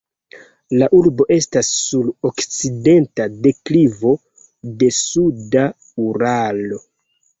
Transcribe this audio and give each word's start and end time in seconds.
La 0.77 0.85
urbo 0.99 1.25
estas 1.35 1.67
sur 1.81 2.07
okcidenta 2.29 3.27
deklivo 3.49 4.15
de 4.81 4.91
suda 5.01 5.67
Uralo. 6.09 6.81